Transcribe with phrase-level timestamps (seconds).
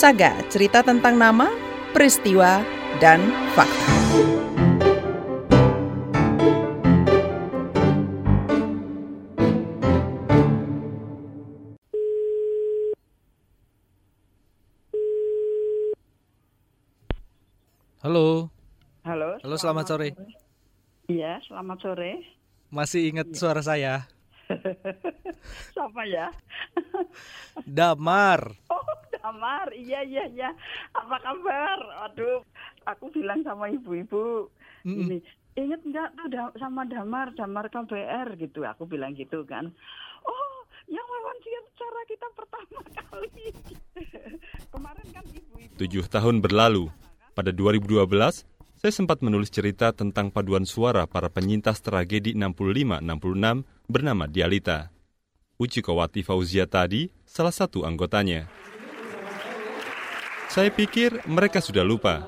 [0.00, 1.52] Saga, cerita tentang nama,
[1.92, 2.64] peristiwa,
[3.04, 3.20] dan
[3.52, 3.84] fakta.
[18.00, 18.48] Halo,
[19.04, 19.36] Halo.
[19.44, 20.16] halo selamat sore.
[21.12, 22.24] Iya, selamat sore.
[22.72, 24.08] Masih ingat suara saya?
[25.76, 26.32] Siapa ya?
[27.68, 28.56] Damar.
[29.20, 29.68] Damar.
[29.70, 30.50] Iya, iya, iya.
[30.96, 31.78] Apa kabar?
[32.08, 32.40] Aduh,
[32.84, 34.48] aku bilang sama ibu-ibu
[34.82, 35.06] Mm-mm.
[35.06, 35.18] ini,
[35.54, 38.64] inget nggak tuh da- sama Damar, Damar KBR gitu.
[38.64, 39.68] Aku bilang gitu kan.
[40.24, 40.56] Oh,
[40.88, 43.52] yang wawancara kita pertama kali.
[44.72, 45.76] Kemarin kan ibu-ibu.
[45.76, 46.88] Tujuh tahun berlalu,
[47.32, 48.48] pada 2012,
[48.80, 53.04] saya sempat menulis cerita tentang paduan suara para penyintas tragedi 65-66
[53.84, 54.88] bernama Dialita.
[55.60, 58.48] Uci Kowati Fauzia tadi salah satu anggotanya.
[60.50, 62.26] Saya pikir mereka sudah lupa,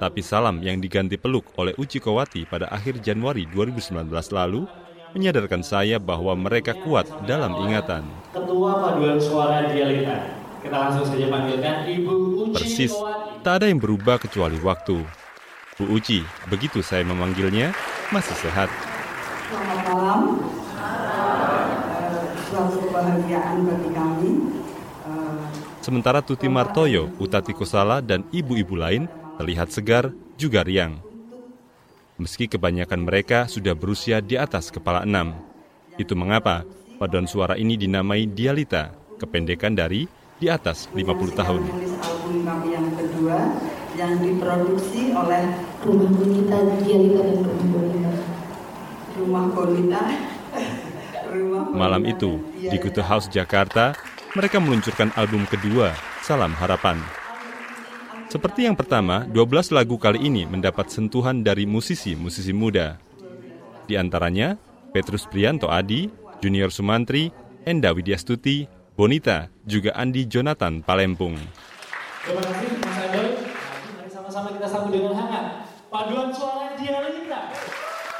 [0.00, 4.64] tapi salam yang diganti peluk oleh Uci Kowati pada akhir Januari 2019 lalu
[5.12, 8.08] menyadarkan saya bahwa mereka kuat dalam ingatan.
[8.32, 10.32] Ketua Paduan Suara Dialita.
[10.64, 12.14] Kita langsung saja panggilkan Ibu
[12.48, 13.44] Uci Persis, Kowati.
[13.44, 15.04] tak ada yang berubah kecuali waktu.
[15.76, 17.76] Bu Uci, begitu saya memanggilnya,
[18.08, 18.72] masih sehat.
[19.44, 20.20] Selamat malam.
[20.72, 24.30] Eh, Suatu kebahagiaan bagi kami.
[25.88, 29.08] Sementara Tuti Martoyo, Utati Kosala, dan ibu-ibu lain
[29.40, 31.00] terlihat segar juga riang.
[32.20, 35.32] Meski kebanyakan mereka sudah berusia di atas kepala enam.
[35.96, 36.68] Itu mengapa
[37.00, 40.04] paduan suara ini dinamai Dialita, kependekan dari
[40.36, 41.64] di atas 50 tahun.
[41.64, 43.56] Album yang kedua
[43.96, 45.56] yang diproduksi oleh
[45.88, 48.10] rumah bonita Dialita dan rumah bonita
[49.16, 50.00] Rumah Bonita.
[51.32, 53.92] Rumah Malam itu, di Kutu House Jakarta,
[54.36, 57.00] mereka meluncurkan album kedua, Salam Harapan.
[58.28, 63.00] Seperti yang pertama, 12 lagu kali ini mendapat sentuhan dari musisi-musisi muda.
[63.88, 64.60] Di antaranya,
[64.92, 66.12] Petrus Prianto Adi,
[66.44, 67.32] Junior Sumantri,
[67.64, 71.40] Enda Widyastuti, Bonita, juga Andi Jonathan Palempung.
[72.20, 72.96] Terima kasih Mas.
[73.96, 75.64] Mari sama-sama kita sambut dengan hangat.
[75.88, 77.48] Paduan Suara Dialita.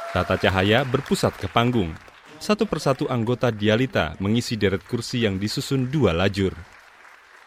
[0.09, 1.93] Tata cahaya berpusat ke panggung.
[2.39, 6.55] Satu persatu anggota Dialita mengisi deret kursi yang disusun dua lajur.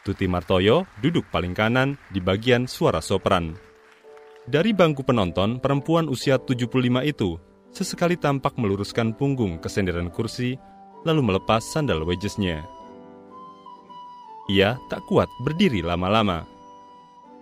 [0.05, 3.57] Tuti Martoyo duduk paling kanan di bagian suara sopran.
[4.45, 6.69] Dari bangku penonton, perempuan usia 75
[7.09, 7.41] itu
[7.73, 10.61] sesekali tampak meluruskan punggung ke senderan kursi,
[11.09, 12.61] lalu melepas sandal wedgesnya.
[14.53, 16.45] Ia tak kuat berdiri lama-lama.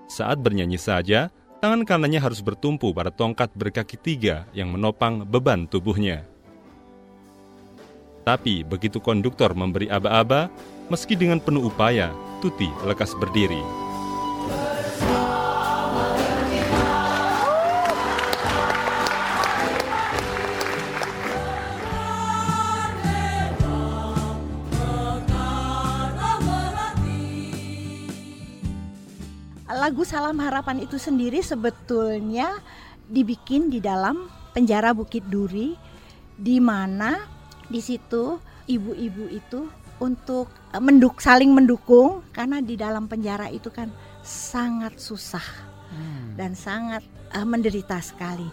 [0.06, 6.29] Saat bernyanyi saja, tangan kanannya harus bertumpu pada tongkat berkaki tiga yang menopang beban tubuhnya.
[8.24, 10.52] Tapi begitu konduktor memberi aba-aba,
[10.92, 13.80] meski dengan penuh upaya, Tuti lekas berdiri.
[29.90, 32.52] lagu Salam Harapan itu sendiri sebetulnya
[33.08, 35.72] dibikin di dalam penjara Bukit Duri
[36.36, 37.39] di mana
[37.70, 39.70] di situ ibu-ibu itu
[40.02, 43.88] untuk eh, menduk saling mendukung karena di dalam penjara itu kan
[44.26, 45.70] sangat susah
[46.34, 48.46] dan sangat eh, menderita sekali.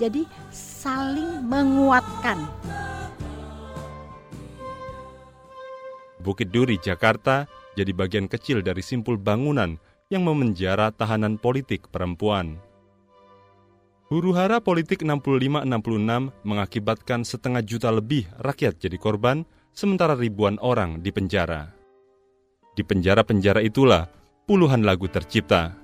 [0.00, 2.40] Jadi saling menguatkan.
[6.20, 9.76] Bukit Duri, Jakarta jadi bagian kecil dari simpul bangunan
[10.12, 12.60] yang memenjara tahanan politik perempuan.
[14.10, 21.70] Huru-hara politik 65-66 mengakibatkan setengah juta lebih rakyat jadi korban, sementara ribuan orang di penjara.
[22.74, 24.10] Di penjara-penjara itulah
[24.50, 25.78] puluhan lagu tercipta.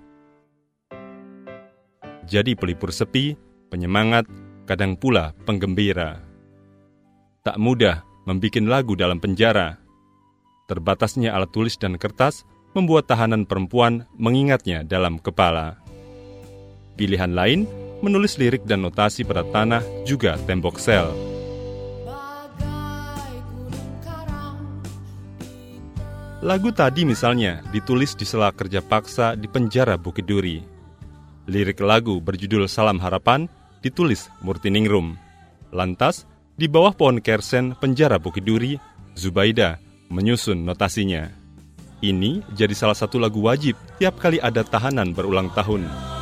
[2.26, 3.38] Jadi pelipur sepi,
[3.70, 4.26] penyemangat,
[4.66, 6.19] kadang pula penggembira.
[7.47, 9.78] Tak mudah membuat lagu dalam penjara.
[10.67, 12.43] Terbatasnya alat tulis dan kertas
[12.75, 15.78] membuat tahanan perempuan mengingatnya dalam kepala.
[16.99, 21.12] Pilihan lain, menulis lirik dan notasi pada tanah juga tembok sel.
[26.46, 30.62] Lagu tadi misalnya ditulis di sela kerja paksa di penjara Bukit Duri.
[31.50, 33.50] Lirik lagu berjudul Salam Harapan
[33.82, 35.19] ditulis Murtiningrum.
[35.75, 36.22] Lantas,
[36.54, 38.78] di bawah pohon kersen penjara Bukit Duri,
[39.19, 41.26] Zubaida menyusun notasinya.
[42.04, 46.15] Ini jadi salah satu lagu wajib tiap kali ada tahanan berulang tahun.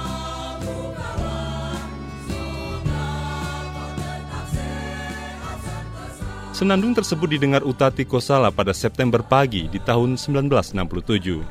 [6.54, 11.42] Senandung tersebut didengar Utati Kosala pada September pagi di tahun 1967.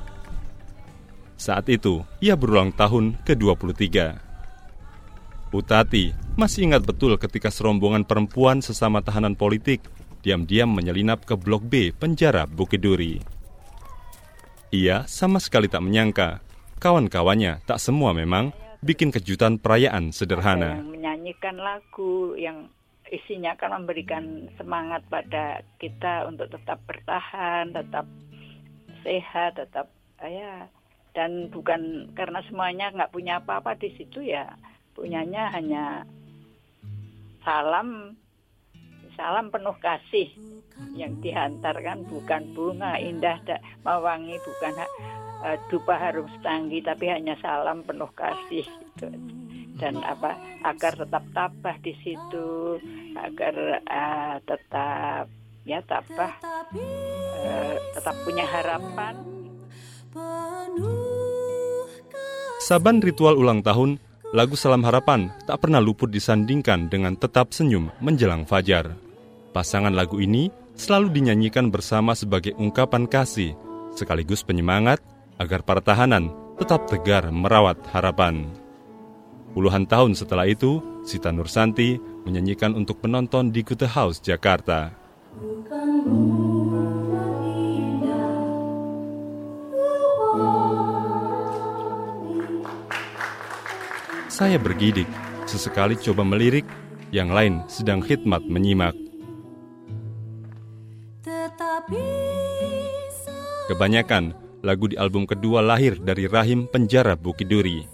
[1.36, 4.16] Saat itu, ia berulang tahun ke-23.
[5.52, 9.84] Utati masih ingat betul ketika serombongan perempuan sesama tahanan politik
[10.24, 13.20] diam-diam menyelinap ke Blok B penjara Bukit Duri.
[14.72, 16.40] Ia sama sekali tak menyangka,
[16.80, 20.80] kawan-kawannya tak semua memang bikin kejutan perayaan sederhana.
[20.80, 22.72] Menyanyikan lagu yang
[23.14, 28.10] isinya akan memberikan semangat pada kita untuk tetap bertahan, tetap
[29.06, 30.66] sehat, tetap ya
[31.14, 34.50] dan bukan karena semuanya nggak punya apa-apa di situ ya
[34.98, 35.86] punyanya hanya
[37.46, 38.18] salam
[39.14, 40.26] salam penuh kasih
[40.98, 44.74] yang dihantarkan bukan bunga indah da, mewangi bukan
[45.46, 49.08] uh, dupa harum setanggi tapi hanya salam penuh kasih gitu.
[49.78, 52.78] Dan apa agar tetap tabah di situ
[53.18, 55.26] agar uh, tetap
[55.66, 56.34] ya tabah
[57.42, 59.34] uh, tetap punya harapan
[62.64, 64.00] Saban ritual ulang tahun,
[64.32, 68.94] lagu Salam Harapan tak pernah luput disandingkan dengan tetap senyum menjelang fajar.
[69.52, 73.58] Pasangan lagu ini selalu dinyanyikan bersama sebagai ungkapan kasih,
[73.98, 75.04] sekaligus penyemangat
[75.42, 78.48] agar para tahanan tetap tegar merawat harapan.
[79.54, 84.90] Puluhan tahun setelah itu, Sita Nursanti menyanyikan untuk penonton di Kute House, Jakarta.
[85.38, 85.94] Bukan
[94.34, 95.06] Saya bergidik,
[95.46, 96.66] sesekali coba melirik,
[97.14, 98.98] yang lain sedang khidmat menyimak.
[103.70, 104.34] Kebanyakan
[104.66, 107.93] lagu di album kedua lahir dari rahim penjara Bukit Duri.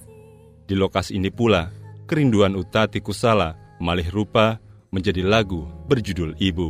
[0.70, 1.74] Di lokasi ini pula,
[2.06, 4.62] kerinduan Utati Kusala malih rupa
[4.94, 6.70] menjadi lagu berjudul Ibu.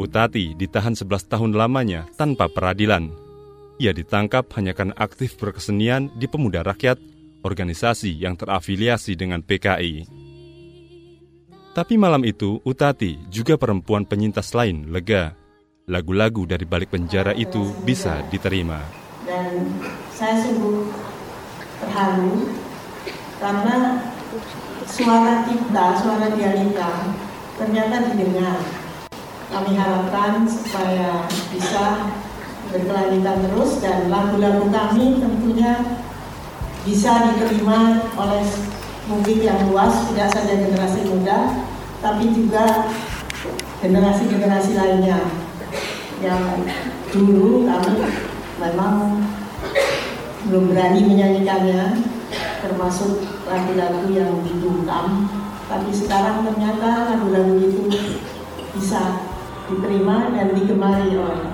[0.00, 3.12] Utati ditahan 11 tahun lamanya tanpa peradilan.
[3.76, 6.96] Ia ditangkap hanya karena aktif berkesenian di Pemuda Rakyat,
[7.44, 10.08] organisasi yang terafiliasi dengan PKI.
[11.76, 15.43] Tapi malam itu, Utati juga perempuan penyintas lain lega.
[15.84, 18.80] Lagu-lagu dari balik penjara itu bisa diterima.
[19.28, 19.68] Dan
[20.08, 20.88] saya sungguh
[21.76, 22.56] terharu
[23.36, 24.00] karena
[24.88, 27.12] suara kita, suara dialita
[27.60, 28.64] ternyata didengar
[29.52, 32.16] kami harapkan supaya bisa
[32.72, 36.00] berkelanjutan terus dan lagu-lagu kami tentunya
[36.88, 38.40] bisa diterima oleh
[39.04, 41.60] publik yang luas, tidak saja generasi muda,
[42.00, 42.88] tapi juga
[43.84, 45.43] generasi-generasi lainnya
[46.24, 46.64] yang
[47.12, 48.00] dulu kami
[48.56, 49.20] memang
[50.48, 52.00] belum berani menyanyikannya,
[52.64, 55.28] termasuk lagu-lagu yang dibungkam,
[55.68, 57.88] tapi sekarang ternyata lagu-lagu itu
[58.76, 59.20] bisa
[59.68, 61.53] diterima dan digemari oleh